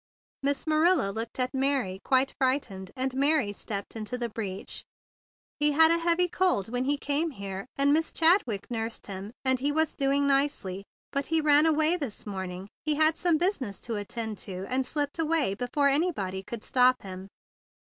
Miss 0.41 0.65
Marilla 0.65 1.11
looked 1.11 1.39
at 1.39 1.53
Mary 1.53 2.01
quite 2.03 2.33
frightened, 2.39 2.89
and 2.95 3.13
Mary 3.13 3.53
stepped 3.53 3.95
into 3.95 4.17
the 4.17 4.29
breach. 4.29 4.83
"He 5.59 5.73
had 5.73 5.91
a 5.91 5.99
heavy 5.99 6.27
cold 6.27 6.69
when 6.69 6.85
he 6.85 6.97
came 6.97 7.29
here, 7.29 7.67
and 7.75 7.93
Miss 7.93 8.11
Chadwick 8.11 8.71
nursed 8.71 9.05
him, 9.05 9.31
and 9.45 9.59
he 9.59 9.71
was 9.71 9.93
doing 9.95 10.25
nicely; 10.25 10.85
but 11.11 11.27
he 11.27 11.39
ran 11.39 11.67
away 11.67 11.97
this 11.97 12.25
morning. 12.25 12.67
He 12.83 12.95
had 12.95 13.15
some 13.15 13.37
busi¬ 13.37 13.61
ness 13.61 13.79
to 13.81 13.95
attend 13.95 14.39
to, 14.39 14.65
and 14.69 14.87
slipped 14.87 15.19
away 15.19 15.53
be¬ 15.55 15.67
fore 15.71 15.89
anybody 15.89 16.41
could 16.41 16.63
stop 16.63 17.03
him. 17.03 17.27